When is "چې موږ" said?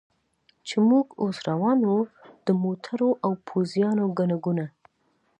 0.67-1.07